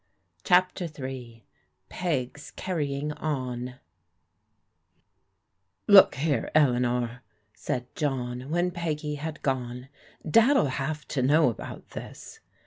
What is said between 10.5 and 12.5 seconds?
have to loiow about this."